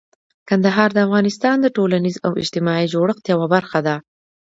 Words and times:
کندهار 0.49 0.89
د 0.93 0.97
افغانستان 1.07 1.55
د 1.61 1.67
ټولنیز 1.77 2.15
او 2.25 2.31
اجتماعي 2.41 2.85
جوړښت 2.93 3.23
یوه 3.33 3.47
برخه 3.55 3.79
ده. 3.87 3.95